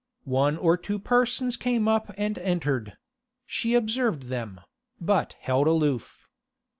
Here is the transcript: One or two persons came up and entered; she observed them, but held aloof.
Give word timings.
One 0.23 0.57
or 0.57 0.77
two 0.77 0.97
persons 0.97 1.55
came 1.57 1.87
up 1.87 2.11
and 2.17 2.39
entered; 2.39 2.97
she 3.45 3.75
observed 3.75 4.29
them, 4.29 4.59
but 4.99 5.33
held 5.41 5.67
aloof. 5.67 6.27